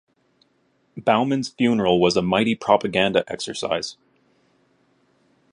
[0.97, 3.97] Bauman's funeral was a mighty propaganda exercise.